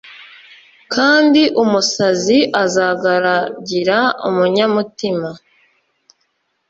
kandi 0.93 1.41
umusazi 1.63 2.37
azagaragira 2.63 3.97
umunyamutima 4.27 5.29